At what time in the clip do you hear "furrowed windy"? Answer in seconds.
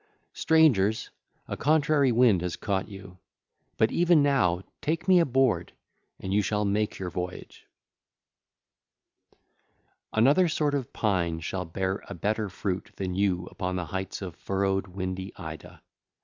14.37-15.33